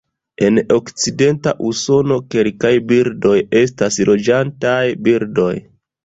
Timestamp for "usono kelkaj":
1.71-2.71